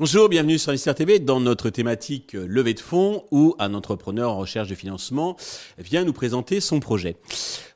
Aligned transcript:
Bonjour, 0.00 0.30
bienvenue 0.30 0.58
sur 0.58 0.70
Investir 0.70 0.94
TV 0.94 1.18
dans 1.18 1.40
notre 1.40 1.68
thématique 1.68 2.34
euh, 2.34 2.46
levée 2.48 2.72
de 2.72 2.80
fonds 2.80 3.24
où 3.30 3.54
un 3.58 3.74
entrepreneur 3.74 4.32
en 4.32 4.38
recherche 4.38 4.66
de 4.66 4.74
financement 4.74 5.36
vient 5.76 6.04
nous 6.04 6.14
présenter 6.14 6.60
son 6.60 6.80
projet. 6.80 7.16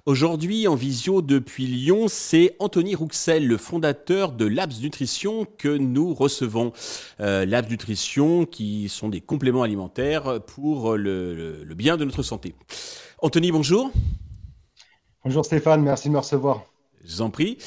Aujourd'hui, 0.07 0.66
en 0.66 0.75
visio 0.75 1.21
depuis 1.21 1.66
Lyon, 1.66 2.07
c'est 2.08 2.57
Anthony 2.61 2.95
Rouxel, 2.95 3.46
le 3.46 3.58
fondateur 3.58 4.32
de 4.32 4.46
Labs 4.46 4.72
Nutrition 4.80 5.46
que 5.58 5.68
nous 5.68 6.14
recevons. 6.14 6.72
Euh, 7.21 7.45
Labs 7.45 7.68
Nutrition 7.68 8.46
qui 8.46 8.88
sont 8.88 9.11
des 9.11 9.20
compléments 9.20 9.62
alimentaires 9.62 10.41
pour 10.46 10.96
le, 10.96 11.62
le 11.62 11.75
bien 11.75 11.98
de 11.98 12.06
notre 12.06 12.22
santé. 12.22 12.54
Anthony, 13.18 13.53
bonjour. 13.53 13.90
Bonjour 15.26 15.45
Stéphane, 15.45 15.82
merci 15.82 16.09
de 16.09 16.14
me 16.14 16.20
recevoir. 16.20 16.64
Je 17.04 17.17
vous 17.17 17.20
en 17.20 17.29
prie. 17.29 17.59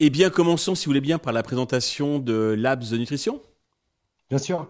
Eh 0.00 0.10
bien, 0.10 0.30
commençons, 0.30 0.74
si 0.74 0.86
vous 0.86 0.90
voulez 0.90 1.00
bien, 1.00 1.18
par 1.18 1.32
la 1.32 1.44
présentation 1.44 2.18
de 2.18 2.56
Labs 2.58 2.90
Nutrition. 2.90 3.40
Bien 4.30 4.38
sûr. 4.38 4.68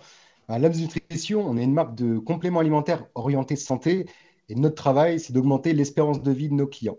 À 0.49 0.59
Labs 0.59 0.75
Nutrition, 0.77 1.47
on 1.47 1.57
est 1.57 1.63
une 1.63 1.75
marque 1.75 1.95
de 1.95 2.19
compléments 2.19 2.61
alimentaires 2.61 3.07
orientés 3.15 3.57
santé 3.57 4.07
et 4.49 4.55
notre 4.57 4.75
travail, 4.75 5.21
c'est 5.21 5.33
d'augmenter 5.33 5.75
l'espérance 5.75 6.23
de 6.23 6.33
vie 6.33 6.49
de 6.49 6.55
nos 6.55 6.67
clients. 6.67 6.99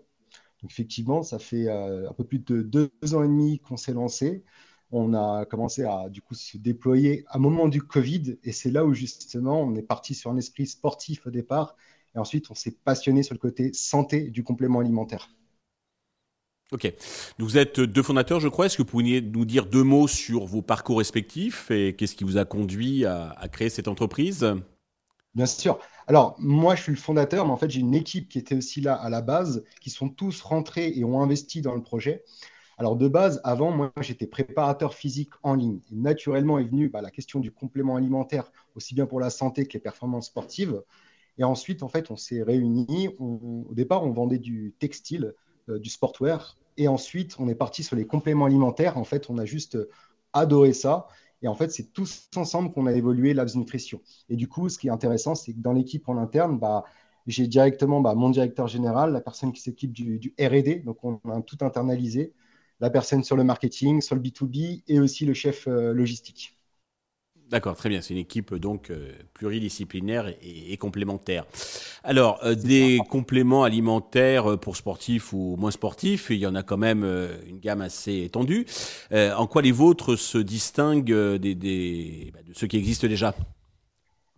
Donc 0.62 0.70
effectivement, 0.70 1.22
ça 1.22 1.38
fait 1.38 1.68
euh, 1.68 2.08
un 2.08 2.12
peu 2.14 2.24
plus 2.24 2.38
de 2.38 2.62
deux 2.62 2.90
ans 3.14 3.24
et 3.24 3.28
demi 3.28 3.58
qu'on 3.58 3.76
s'est 3.76 3.92
lancé. 3.92 4.44
On 4.92 5.12
a 5.12 5.44
commencé 5.44 5.84
à 5.84 6.08
du 6.08 6.22
coup 6.22 6.34
se 6.34 6.56
déployer 6.56 7.24
à 7.28 7.38
moment 7.38 7.68
du 7.68 7.82
Covid 7.82 8.38
et 8.44 8.52
c'est 8.52 8.70
là 8.70 8.84
où 8.86 8.94
justement 8.94 9.60
on 9.60 9.74
est 9.74 9.82
parti 9.82 10.14
sur 10.14 10.30
un 10.30 10.36
esprit 10.36 10.66
sportif 10.66 11.26
au 11.26 11.30
départ 11.30 11.76
et 12.14 12.18
ensuite 12.18 12.50
on 12.50 12.54
s'est 12.54 12.76
passionné 12.84 13.22
sur 13.22 13.34
le 13.34 13.40
côté 13.40 13.72
santé 13.72 14.30
du 14.30 14.44
complément 14.44 14.80
alimentaire. 14.80 15.28
Ok. 16.72 16.90
Vous 17.38 17.58
êtes 17.58 17.80
deux 17.80 18.02
fondateurs, 18.02 18.40
je 18.40 18.48
crois. 18.48 18.64
Est-ce 18.64 18.78
que 18.78 18.82
vous 18.82 18.88
pourriez 18.88 19.20
nous 19.20 19.44
dire 19.44 19.66
deux 19.66 19.82
mots 19.82 20.08
sur 20.08 20.46
vos 20.46 20.62
parcours 20.62 20.98
respectifs 20.98 21.70
et 21.70 21.94
qu'est-ce 21.94 22.14
qui 22.14 22.24
vous 22.24 22.38
a 22.38 22.46
conduit 22.46 23.04
à, 23.04 23.36
créer 23.52 23.68
cette 23.68 23.88
entreprise? 23.88 24.46
Bien 25.34 25.44
sûr. 25.44 25.78
Alors, 26.06 26.34
moi, 26.38 26.74
je 26.74 26.82
suis 26.82 26.92
le 26.92 26.98
fondateur, 26.98 27.44
mais 27.44 27.52
en 27.52 27.58
fait, 27.58 27.70
j'ai 27.70 27.80
une 27.80 27.94
équipe 27.94 28.30
qui 28.30 28.38
était 28.38 28.54
aussi 28.54 28.80
là 28.80 28.94
à 28.94 29.10
la 29.10 29.20
base, 29.20 29.64
qui 29.80 29.90
sont 29.90 30.08
tous 30.08 30.40
rentrés 30.40 30.92
et 30.96 31.04
ont 31.04 31.20
investi 31.20 31.60
dans 31.60 31.74
le 31.74 31.82
projet. 31.82 32.24
Alors, 32.78 32.96
de 32.96 33.06
base, 33.06 33.42
avant, 33.44 33.70
moi, 33.70 33.92
j'étais 34.00 34.26
préparateur 34.26 34.94
physique 34.94 35.32
en 35.42 35.54
ligne. 35.54 35.80
Naturellement 35.90 36.58
est 36.58 36.64
venue 36.64 36.88
bah, 36.88 37.02
la 37.02 37.10
question 37.10 37.38
du 37.38 37.52
complément 37.52 37.96
alimentaire, 37.96 38.50
aussi 38.76 38.94
bien 38.94 39.04
pour 39.04 39.20
la 39.20 39.28
santé 39.28 39.66
que 39.66 39.74
les 39.74 39.80
performances 39.80 40.26
sportives. 40.26 40.82
Et 41.36 41.44
ensuite, 41.44 41.82
en 41.82 41.88
fait, 41.88 42.10
on 42.10 42.16
s'est 42.16 42.42
réunis. 42.42 43.10
au 43.18 43.68
départ, 43.72 44.04
on 44.04 44.10
vendait 44.10 44.38
du 44.38 44.74
textile, 44.78 45.34
euh, 45.68 45.78
du 45.78 45.90
sportwear, 45.90 46.56
et 46.76 46.88
ensuite, 46.88 47.36
on 47.38 47.48
est 47.48 47.54
parti 47.54 47.82
sur 47.82 47.96
les 47.96 48.06
compléments 48.06 48.46
alimentaires. 48.46 48.96
En 48.98 49.04
fait, 49.04 49.30
on 49.30 49.38
a 49.38 49.44
juste 49.44 49.76
euh, 49.76 49.90
adoré 50.32 50.72
ça. 50.72 51.06
Et 51.42 51.48
en 51.48 51.54
fait, 51.54 51.72
c'est 51.72 51.92
tous 51.92 52.28
ensemble 52.36 52.72
qu'on 52.72 52.86
a 52.86 52.92
évolué 52.92 53.34
Labs 53.34 53.54
Nutrition. 53.56 54.00
Et 54.28 54.36
du 54.36 54.48
coup, 54.48 54.68
ce 54.68 54.78
qui 54.78 54.88
est 54.88 54.90
intéressant, 54.90 55.34
c'est 55.34 55.52
que 55.52 55.60
dans 55.60 55.72
l'équipe 55.72 56.08
en 56.08 56.16
interne, 56.16 56.58
bah, 56.58 56.84
j'ai 57.26 57.46
directement 57.46 58.00
bah, 58.00 58.14
mon 58.14 58.30
directeur 58.30 58.68
général, 58.68 59.12
la 59.12 59.20
personne 59.20 59.52
qui 59.52 59.88
du, 59.88 60.18
du 60.18 60.34
RD, 60.40 60.84
donc 60.84 61.02
on 61.04 61.18
a 61.30 61.42
tout 61.42 61.58
internalisé, 61.60 62.32
la 62.80 62.90
personne 62.90 63.24
sur 63.24 63.36
le 63.36 63.44
marketing, 63.44 64.00
sur 64.00 64.14
le 64.14 64.22
B2B 64.22 64.82
et 64.86 65.00
aussi 65.00 65.24
le 65.24 65.34
chef 65.34 65.66
euh, 65.68 65.92
logistique. 65.92 66.58
D'accord, 67.52 67.76
très 67.76 67.90
bien. 67.90 68.00
C'est 68.00 68.14
une 68.14 68.20
équipe 68.20 68.54
donc 68.54 68.88
euh, 68.88 69.12
pluridisciplinaire 69.34 70.32
et, 70.40 70.74
complémentaire. 70.78 71.44
Alors, 72.02 72.40
euh, 72.44 72.54
des 72.54 72.98
compléments 73.10 73.62
alimentaires 73.62 74.52
euh, 74.52 74.56
pour 74.56 74.74
sportifs 74.74 75.34
ou 75.34 75.56
moins 75.58 75.70
sportifs, 75.70 76.30
il 76.30 76.38
y 76.38 76.46
en 76.46 76.54
a 76.54 76.62
quand 76.62 76.78
même 76.78 77.04
une 77.46 77.60
gamme 77.60 77.82
assez 77.82 78.22
étendue. 78.22 78.66
en 79.12 79.46
quoi 79.46 79.60
les 79.60 79.70
vôtres 79.70 80.16
se 80.16 80.38
distinguent 80.38 81.12
bah, 81.12 81.38
de 81.38 82.54
ceux 82.54 82.66
qui 82.66 82.78
existent 82.78 83.06
déjà? 83.06 83.34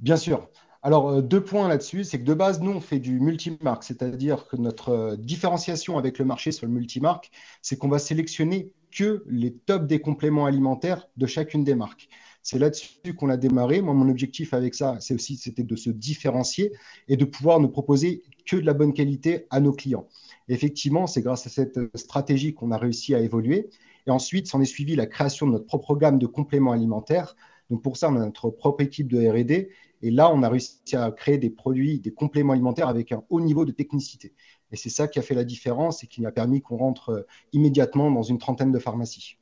Bien 0.01 0.17
sûr. 0.17 0.49
Alors, 0.83 1.23
deux 1.23 1.43
points 1.43 1.69
là-dessus, 1.69 2.03
c'est 2.03 2.19
que 2.19 2.25
de 2.25 2.35
base, 2.35 2.61
nous, 2.61 2.73
on 2.73 2.81
fait 2.81 2.99
du 2.99 3.21
multimarque, 3.21 3.85
c'est-à-dire 3.85 4.49
que 4.49 4.57
notre 4.57 5.17
différenciation 5.17 5.99
avec 5.99 6.19
le 6.19 6.25
marché 6.25 6.51
sur 6.51 6.67
le 6.67 6.73
multimarque, 6.73 7.31
c'est 7.63 7.79
qu'on 7.79 7.89
va 7.89 8.01
sélectionner 8.01 8.73
que 8.91 9.25
les 9.29 9.55
tops 9.55 9.87
des 9.87 10.01
compléments 10.01 10.47
alimentaires 10.47 11.07
de 11.17 11.27
chacune 11.27 11.65
des 11.65 11.75
marques. 11.75 12.09
C'est 12.45 12.59
là-dessus 12.59 13.15
qu'on 13.15 13.31
a 13.31 13.39
démarré. 13.39 13.81
Moi, 13.81 13.95
mon 13.95 14.11
objectif 14.11 14.53
avec 14.53 14.75
ça, 14.75 14.99
c'est 15.01 15.15
aussi 15.15 15.39
c'était 15.39 15.63
de 15.63 15.77
se 15.77 15.89
différencier 15.89 16.73
et 17.09 17.17
de 17.17 17.25
pouvoir 17.25 17.59
ne 17.59 17.67
proposer 17.67 18.23
que 18.45 18.57
de 18.57 18.67
la 18.67 18.75
bonne 18.75 18.93
qualité 18.93 19.47
à 19.49 19.61
nos 19.61 19.73
clients. 19.73 20.07
effectivement, 20.49 21.07
c'est 21.07 21.23
grâce 21.23 21.47
à 21.47 21.51
cette 21.51 21.81
stratégie 21.97 22.53
qu'on 22.53 22.71
a 22.71 22.77
réussi 22.77 23.15
à 23.15 23.21
évoluer. 23.21 23.71
Et 24.07 24.11
ensuite, 24.11 24.47
s'en 24.47 24.61
est 24.61 24.67
suivi 24.67 24.95
la 24.95 25.07
création 25.07 25.47
de 25.47 25.53
notre 25.53 25.65
propre 25.65 25.97
gamme 25.97 26.19
de 26.19 26.27
compléments 26.27 26.73
alimentaires. 26.73 27.35
Donc 27.71 27.83
pour 27.83 27.97
ça, 27.97 28.11
on 28.11 28.17
a 28.17 28.19
notre 28.19 28.51
propre 28.51 28.83
équipe 28.83 29.09
de 29.09 29.27
R&D. 29.27 29.71
Et 30.03 30.11
là, 30.11 30.31
on 30.31 30.43
a 30.43 30.51
réussi 30.51 30.97
à 30.97 31.11
créer 31.13 31.39
des 31.39 31.49
produits, 31.49 31.99
des 31.99 32.13
compléments 32.13 32.53
alimentaires 32.53 32.89
avec 32.89 33.11
un 33.13 33.25
haut 33.31 33.41
niveau 33.41 33.65
de 33.65 33.73
technicité. 33.73 34.35
Et 34.71 34.77
c'est 34.77 34.91
ça 34.91 35.09
qui 35.09 35.19
a 35.19 35.23
fait 35.23 35.35
la 35.35 35.45
différence 35.45 36.05
et 36.05 36.09
qui 36.09 36.27
a 36.27 36.31
permis 36.31 36.61
qu'on 36.61 36.77
rentre 36.77 37.27
immédiatement 37.55 38.11
dans 38.11 38.23
une 38.23 38.37
trentaine 38.37 38.71
de 38.71 38.79
pharmacies. 38.79 39.39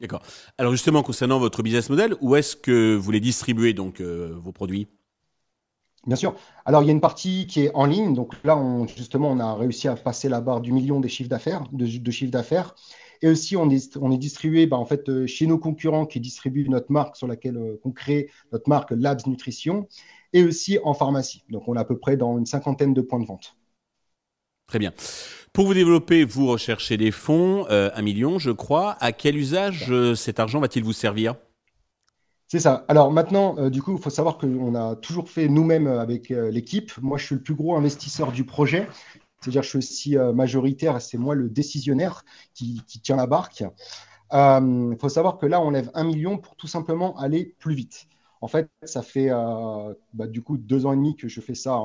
D'accord. 0.00 0.22
Alors 0.58 0.72
justement, 0.72 1.02
concernant 1.02 1.38
votre 1.38 1.62
business 1.62 1.90
model, 1.90 2.14
où 2.20 2.36
est-ce 2.36 2.54
que 2.56 2.94
vous 2.94 3.10
les 3.10 3.20
distribuez 3.20 3.72
donc 3.72 4.00
euh, 4.00 4.32
vos 4.40 4.52
produits? 4.52 4.86
Bien 6.06 6.16
sûr. 6.16 6.36
Alors 6.64 6.82
il 6.82 6.86
y 6.86 6.88
a 6.90 6.92
une 6.92 7.00
partie 7.00 7.46
qui 7.46 7.64
est 7.64 7.74
en 7.74 7.84
ligne. 7.84 8.14
Donc 8.14 8.34
là, 8.44 8.56
on, 8.56 8.86
justement, 8.86 9.30
on 9.30 9.40
a 9.40 9.54
réussi 9.54 9.88
à 9.88 9.96
passer 9.96 10.28
la 10.28 10.40
barre 10.40 10.60
du 10.60 10.72
million 10.72 11.00
des 11.00 11.08
chiffres 11.08 11.28
d'affaires, 11.28 11.64
de, 11.72 12.26
d'affaires. 12.26 12.74
Et 13.20 13.28
aussi, 13.28 13.56
on 13.56 13.68
est, 13.68 13.96
on 13.96 14.12
est 14.12 14.18
distribué 14.18 14.66
bah, 14.66 14.76
en 14.76 14.86
fait, 14.86 15.08
euh, 15.08 15.26
chez 15.26 15.46
nos 15.48 15.58
concurrents 15.58 16.06
qui 16.06 16.20
distribuent 16.20 16.68
notre 16.68 16.92
marque 16.92 17.16
sur 17.16 17.26
laquelle 17.26 17.56
euh, 17.56 17.80
on 17.84 17.90
crée 17.90 18.30
notre 18.52 18.68
marque 18.68 18.92
Labs 18.92 19.26
Nutrition, 19.26 19.88
et 20.32 20.44
aussi 20.44 20.78
en 20.84 20.94
pharmacie. 20.94 21.42
Donc 21.50 21.66
on 21.66 21.74
est 21.74 21.80
à 21.80 21.84
peu 21.84 21.98
près 21.98 22.16
dans 22.16 22.38
une 22.38 22.46
cinquantaine 22.46 22.94
de 22.94 23.00
points 23.00 23.20
de 23.20 23.26
vente. 23.26 23.56
Très 24.68 24.78
bien. 24.78 24.92
Pour 25.54 25.64
vous 25.66 25.72
développer, 25.72 26.24
vous 26.24 26.46
recherchez 26.46 26.98
des 26.98 27.10
fonds, 27.10 27.66
euh, 27.70 27.90
un 27.94 28.02
million, 28.02 28.38
je 28.38 28.50
crois. 28.50 28.98
À 29.00 29.12
quel 29.12 29.38
usage 29.38 29.86
euh, 29.90 30.14
cet 30.14 30.40
argent 30.40 30.60
va-t-il 30.60 30.84
vous 30.84 30.92
servir? 30.92 31.36
C'est 32.48 32.60
ça. 32.60 32.84
Alors 32.86 33.10
maintenant, 33.10 33.56
euh, 33.58 33.70
du 33.70 33.80
coup, 33.80 33.96
il 33.96 34.02
faut 34.02 34.10
savoir 34.10 34.36
qu'on 34.36 34.74
a 34.74 34.94
toujours 34.96 35.30
fait 35.30 35.48
nous-mêmes 35.48 35.86
avec 35.86 36.28
l'équipe. 36.28 36.92
Moi, 37.00 37.16
je 37.16 37.24
suis 37.24 37.34
le 37.34 37.40
plus 37.40 37.54
gros 37.54 37.76
investisseur 37.76 38.30
du 38.30 38.44
projet. 38.44 38.86
C'est-à-dire, 39.40 39.62
je 39.62 39.68
suis 39.68 39.78
aussi 39.78 40.16
majoritaire, 40.34 41.00
c'est 41.00 41.16
moi 41.16 41.34
le 41.34 41.48
décisionnaire 41.48 42.24
qui, 42.54 42.82
tient 43.02 43.16
la 43.16 43.26
barque. 43.26 43.64
Il 44.32 44.96
faut 45.00 45.08
savoir 45.08 45.38
que 45.38 45.46
là, 45.46 45.60
on 45.60 45.70
lève 45.70 45.90
un 45.94 46.04
million 46.04 46.38
pour 46.38 46.56
tout 46.56 46.66
simplement 46.66 47.16
aller 47.18 47.54
plus 47.58 47.74
vite. 47.74 48.08
En 48.40 48.48
fait, 48.48 48.68
ça 48.84 49.02
fait 49.02 49.30
bah, 50.14 50.26
du 50.26 50.42
coup 50.42 50.56
deux 50.56 50.86
ans 50.86 50.92
et 50.92 50.96
demi 50.96 51.16
que 51.16 51.28
je 51.28 51.40
fais 51.40 51.54
ça 51.54 51.80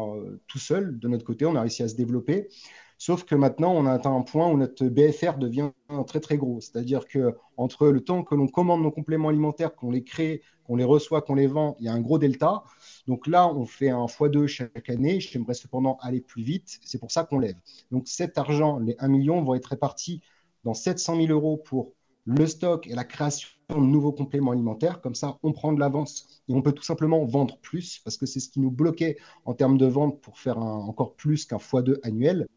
tout 0.47 0.59
seul. 0.59 0.99
De 0.99 1.07
notre 1.07 1.25
côté, 1.25 1.45
on 1.45 1.55
a 1.55 1.61
réussi 1.61 1.83
à 1.83 1.87
se 1.87 1.95
développer. 1.95 2.49
Sauf 2.97 3.25
que 3.25 3.35
maintenant, 3.35 3.73
on 3.73 3.85
a 3.85 3.91
atteint 3.91 4.15
un 4.15 4.21
point 4.21 4.47
où 4.49 4.57
notre 4.57 4.85
BFR 4.85 5.37
devient 5.37 5.71
très 6.07 6.21
très 6.21 6.37
gros. 6.37 6.61
C'est-à-dire 6.61 7.05
que 7.05 7.35
entre 7.57 7.87
le 7.87 8.01
temps 8.01 8.23
que 8.23 8.33
l'on 8.33 8.47
commande 8.47 8.81
nos 8.81 8.91
compléments 8.91 9.27
alimentaires, 9.29 9.75
qu'on 9.75 9.91
les 9.91 10.03
crée, 10.05 10.41
qu'on 10.63 10.77
les 10.77 10.85
reçoit, 10.85 11.21
qu'on 11.21 11.35
les 11.35 11.47
vend, 11.47 11.75
il 11.79 11.85
y 11.85 11.89
a 11.89 11.93
un 11.93 11.99
gros 11.99 12.17
delta. 12.17 12.63
Donc 13.07 13.27
là, 13.27 13.47
on 13.47 13.65
fait 13.65 13.89
un 13.89 14.05
x2 14.05 14.47
chaque 14.47 14.89
année. 14.89 15.19
J'aimerais 15.19 15.53
cependant 15.53 15.97
aller 16.01 16.21
plus 16.21 16.43
vite. 16.43 16.79
C'est 16.85 16.97
pour 16.97 17.11
ça 17.11 17.25
qu'on 17.25 17.39
lève. 17.39 17.57
Donc 17.91 18.07
cet 18.07 18.37
argent, 18.37 18.79
les 18.79 18.95
1 18.99 19.07
million, 19.09 19.43
vont 19.43 19.55
être 19.55 19.65
répartis 19.65 20.21
dans 20.63 20.73
700 20.73 21.17
000 21.17 21.27
euros 21.27 21.57
pour 21.57 21.93
le 22.25 22.47
stock 22.47 22.87
et 22.87 22.95
la 22.95 23.03
création 23.03 23.49
de 23.69 23.75
nouveaux 23.75 24.11
compléments 24.11 24.51
alimentaires. 24.51 25.01
Comme 25.01 25.15
ça, 25.15 25.37
on 25.43 25.51
prend 25.51 25.73
de 25.73 25.79
l'avance 25.79 26.41
et 26.47 26.53
on 26.53 26.61
peut 26.61 26.71
tout 26.71 26.83
simplement 26.83 27.25
vendre 27.25 27.57
plus 27.59 27.99
parce 28.03 28.17
que 28.17 28.25
c'est 28.25 28.39
ce 28.39 28.49
qui 28.49 28.59
nous 28.59 28.71
bloquait 28.71 29.17
en 29.45 29.53
termes 29.53 29.77
de 29.77 29.85
vente 29.85 30.21
pour 30.21 30.39
faire 30.39 30.57
encore 30.57 31.15
plus 31.15 31.45
qu'un 31.45 31.57
x2 31.57 31.99
annuel. 32.03 32.47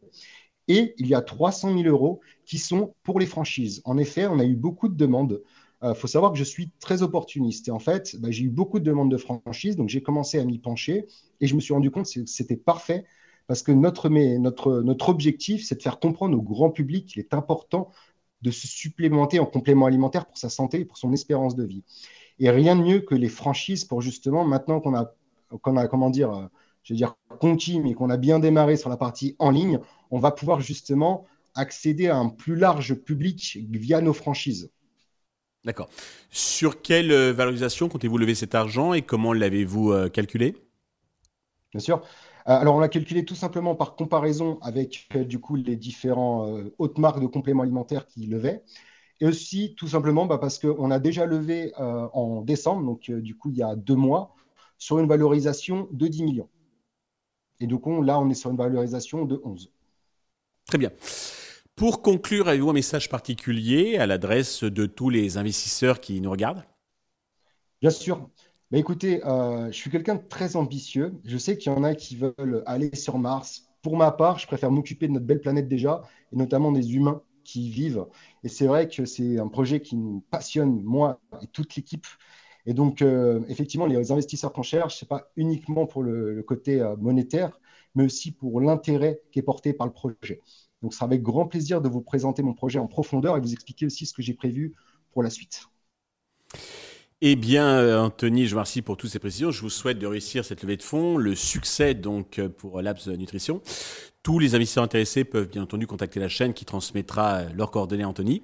Et 0.68 0.94
il 0.98 1.06
y 1.06 1.14
a 1.14 1.22
300 1.22 1.76
000 1.78 1.88
euros 1.88 2.20
qui 2.44 2.58
sont 2.58 2.94
pour 3.02 3.20
les 3.20 3.26
franchises. 3.26 3.82
En 3.84 3.98
effet, 3.98 4.26
on 4.26 4.38
a 4.38 4.44
eu 4.44 4.56
beaucoup 4.56 4.88
de 4.88 4.96
demandes. 4.96 5.42
Il 5.82 5.88
euh, 5.88 5.94
faut 5.94 6.08
savoir 6.08 6.32
que 6.32 6.38
je 6.38 6.44
suis 6.44 6.72
très 6.80 7.02
opportuniste. 7.02 7.68
Et 7.68 7.70
en 7.70 7.78
fait, 7.78 8.16
bah, 8.18 8.30
j'ai 8.30 8.44
eu 8.44 8.50
beaucoup 8.50 8.80
de 8.80 8.84
demandes 8.84 9.10
de 9.10 9.16
franchises. 9.16 9.76
Donc, 9.76 9.88
j'ai 9.88 10.02
commencé 10.02 10.38
à 10.38 10.44
m'y 10.44 10.58
pencher 10.58 11.06
et 11.40 11.46
je 11.46 11.54
me 11.54 11.60
suis 11.60 11.72
rendu 11.72 11.90
compte 11.90 12.06
que 12.12 12.26
c'était 12.26 12.56
parfait 12.56 13.04
parce 13.46 13.62
que 13.62 13.70
notre, 13.70 14.08
notre, 14.08 14.82
notre 14.82 15.08
objectif, 15.08 15.64
c'est 15.64 15.76
de 15.76 15.82
faire 15.82 16.00
comprendre 16.00 16.36
au 16.36 16.42
grand 16.42 16.70
public 16.70 17.06
qu'il 17.06 17.20
est 17.20 17.32
important 17.32 17.92
de 18.42 18.50
se 18.50 18.66
supplémenter 18.66 19.38
en 19.38 19.46
complément 19.46 19.86
alimentaire 19.86 20.26
pour 20.26 20.38
sa 20.38 20.48
santé 20.48 20.80
et 20.80 20.84
pour 20.84 20.98
son 20.98 21.12
espérance 21.12 21.56
de 21.56 21.64
vie. 21.64 21.84
Et 22.38 22.50
rien 22.50 22.76
de 22.76 22.82
mieux 22.82 23.00
que 23.00 23.14
les 23.14 23.28
franchises 23.28 23.84
pour 23.84 24.02
justement, 24.02 24.44
maintenant 24.44 24.80
qu'on 24.80 24.94
a, 24.94 25.14
qu'on 25.62 25.76
a, 25.76 25.88
comment 25.88 26.10
dire, 26.10 26.32
euh, 26.32 26.46
je 26.82 26.92
veux 26.92 26.98
dire, 26.98 27.16
conquis, 27.40 27.80
mais 27.80 27.94
qu'on 27.94 28.10
a 28.10 28.16
bien 28.16 28.38
démarré 28.38 28.76
sur 28.76 28.90
la 28.90 28.96
partie 28.96 29.36
en 29.38 29.50
ligne, 29.50 29.80
on 30.10 30.18
va 30.18 30.30
pouvoir 30.30 30.60
justement 30.60 31.26
accéder 31.54 32.08
à 32.08 32.16
un 32.16 32.28
plus 32.28 32.56
large 32.56 32.94
public 32.94 33.58
via 33.70 34.00
nos 34.00 34.12
franchises. 34.12 34.70
D'accord. 35.64 35.88
Sur 36.30 36.80
quelle 36.80 37.10
euh, 37.10 37.32
valorisation 37.32 37.88
comptez-vous 37.88 38.18
lever 38.18 38.36
cet 38.36 38.54
argent 38.54 38.92
et 38.92 39.02
comment 39.02 39.32
l'avez-vous 39.32 39.90
euh, 39.90 40.08
calculé? 40.08 40.54
Bien 41.72 41.80
sûr. 41.80 42.02
Alors, 42.46 42.76
on 42.76 42.78
l'a 42.78 42.88
calculé 42.88 43.24
tout 43.24 43.34
simplement 43.34 43.74
par 43.74 43.96
comparaison 43.96 44.58
avec 44.62 45.08
du 45.26 45.40
coup 45.40 45.56
les 45.56 45.76
différents 45.76 46.60
hautes 46.78 46.98
marques 46.98 47.20
de 47.20 47.26
compléments 47.26 47.64
alimentaires 47.64 48.06
qui 48.06 48.26
levaient. 48.26 48.62
Et 49.20 49.26
aussi, 49.26 49.74
tout 49.76 49.88
simplement, 49.88 50.26
bah, 50.26 50.38
parce 50.38 50.58
qu'on 50.58 50.90
a 50.90 50.98
déjà 50.98 51.26
levé 51.26 51.72
en 51.76 52.42
décembre, 52.42 52.84
donc 52.84 53.10
du 53.10 53.36
coup, 53.36 53.50
il 53.50 53.56
y 53.56 53.62
a 53.62 53.74
deux 53.74 53.96
mois, 53.96 54.34
sur 54.78 54.98
une 54.98 55.08
valorisation 55.08 55.88
de 55.90 56.06
10 56.06 56.22
millions. 56.22 56.48
Et 57.60 57.66
donc, 57.66 57.84
là, 58.04 58.20
on 58.20 58.28
est 58.30 58.34
sur 58.34 58.50
une 58.50 58.58
valorisation 58.58 59.24
de 59.24 59.40
11. 59.42 59.72
Très 60.66 60.78
bien. 60.78 60.90
Pour 61.74 62.02
conclure, 62.02 62.48
avez-vous 62.48 62.70
un 62.70 62.74
message 62.74 63.08
particulier 63.08 63.96
à 63.98 64.06
l'adresse 64.06 64.62
de 64.64 64.86
tous 64.86 65.10
les 65.10 65.36
investisseurs 65.36 66.00
qui 66.00 66.20
nous 66.20 66.30
regardent? 66.30 66.64
Bien 67.80 67.90
sûr. 67.90 68.28
Bah, 68.72 68.78
écoutez, 68.78 69.24
euh, 69.24 69.66
je 69.68 69.76
suis 69.76 69.90
quelqu'un 69.90 70.16
de 70.16 70.22
très 70.28 70.56
ambitieux. 70.56 71.14
Je 71.24 71.38
sais 71.38 71.56
qu'il 71.56 71.70
y 71.72 71.74
en 71.74 71.84
a 71.84 71.94
qui 71.94 72.16
veulent 72.16 72.64
aller 72.66 72.94
sur 72.96 73.16
Mars. 73.18 73.68
Pour 73.82 73.96
ma 73.96 74.10
part, 74.10 74.38
je 74.40 74.46
préfère 74.48 74.72
m'occuper 74.72 75.06
de 75.06 75.12
notre 75.12 75.26
belle 75.26 75.40
planète 75.40 75.68
déjà, 75.68 76.02
et 76.32 76.36
notamment 76.36 76.72
des 76.72 76.94
humains 76.96 77.22
qui 77.44 77.68
y 77.68 77.70
vivent. 77.70 78.06
Et 78.42 78.48
c'est 78.48 78.66
vrai 78.66 78.88
que 78.88 79.04
c'est 79.04 79.38
un 79.38 79.46
projet 79.46 79.80
qui 79.80 79.96
me 79.96 80.20
passionne, 80.30 80.82
moi 80.82 81.20
et 81.42 81.46
toute 81.46 81.76
l'équipe. 81.76 82.06
Et 82.66 82.74
donc, 82.74 83.02
euh, 83.02 83.44
effectivement, 83.48 83.86
les 83.86 84.10
investisseurs 84.10 84.52
qu'on 84.52 84.62
cherche, 84.62 84.96
ce 84.96 85.04
n'est 85.04 85.08
pas 85.08 85.30
uniquement 85.36 85.86
pour 85.86 86.02
le, 86.02 86.42
côté 86.42 86.80
euh, 86.80 86.96
monétaire, 86.96 87.60
mais 87.94 88.04
aussi 88.04 88.32
pour 88.32 88.60
l'intérêt 88.60 89.20
qui 89.30 89.38
est 89.38 89.42
porté 89.42 89.74
par 89.74 89.86
le 89.86 89.92
projet. 89.92 90.40
Donc, 90.82 90.92
ce 90.92 90.98
sera 90.98 91.06
avec 91.06 91.22
grand 91.22 91.46
plaisir 91.46 91.80
de 91.80 91.88
vous 91.88 92.02
présenter 92.02 92.42
mon 92.42 92.54
projet 92.54 92.80
en 92.80 92.88
profondeur 92.88 93.36
et 93.36 93.40
vous 93.40 93.52
expliquer 93.52 93.86
aussi 93.86 94.06
ce 94.06 94.12
que 94.12 94.22
j'ai 94.22 94.34
prévu 94.34 94.74
pour 95.12 95.22
la 95.22 95.30
suite. 95.30 95.66
Eh 97.22 97.34
bien, 97.34 97.66
euh, 97.66 97.98
Anthony, 97.98 98.44
je 98.44 98.50
vous 98.50 98.56
remercie 98.56 98.82
pour 98.82 98.98
toutes 98.98 99.08
ces 99.08 99.18
précisions. 99.18 99.50
Je 99.50 99.62
vous 99.62 99.70
souhaite 99.70 99.98
de 99.98 100.06
réussir 100.06 100.44
cette 100.44 100.62
levée 100.62 100.76
de 100.76 100.82
fonds, 100.82 101.16
le 101.16 101.34
succès 101.34 101.94
donc 101.94 102.40
pour 102.58 102.82
Labs 102.82 102.98
Nutrition. 103.06 103.62
Tous 104.22 104.38
les 104.38 104.54
investisseurs 104.54 104.84
intéressés 104.84 105.24
peuvent 105.24 105.48
bien 105.48 105.62
entendu 105.62 105.86
contacter 105.86 106.20
la 106.20 106.28
chaîne 106.28 106.52
qui 106.52 106.66
transmettra 106.66 107.44
leurs 107.54 107.70
coordonnées 107.70 108.02
à 108.02 108.08
Anthony. 108.08 108.42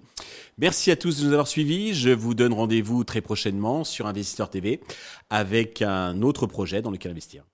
Merci 0.56 0.90
à 0.90 0.96
tous 0.96 1.20
de 1.20 1.26
nous 1.26 1.32
avoir 1.32 1.48
suivis. 1.48 1.92
Je 1.92 2.10
vous 2.10 2.34
donne 2.34 2.54
rendez-vous 2.54 3.04
très 3.04 3.20
prochainement 3.20 3.84
sur 3.84 4.06
Investisseur 4.06 4.48
TV 4.48 4.80
avec 5.28 5.82
un 5.82 6.22
autre 6.22 6.46
projet 6.46 6.80
dans 6.80 6.90
lequel 6.90 7.10
investir. 7.10 7.44